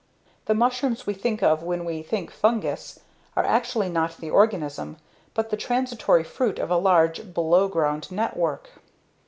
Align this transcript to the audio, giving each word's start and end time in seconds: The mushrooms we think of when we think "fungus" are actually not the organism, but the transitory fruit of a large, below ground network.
The 0.45 0.55
mushrooms 0.55 1.05
we 1.05 1.13
think 1.13 1.43
of 1.43 1.61
when 1.61 1.85
we 1.85 2.01
think 2.01 2.31
"fungus" 2.31 3.01
are 3.35 3.43
actually 3.45 3.87
not 3.87 4.17
the 4.17 4.31
organism, 4.31 4.97
but 5.35 5.51
the 5.51 5.57
transitory 5.57 6.23
fruit 6.23 6.57
of 6.57 6.71
a 6.71 6.77
large, 6.77 7.35
below 7.35 7.67
ground 7.67 8.11
network. 8.11 8.71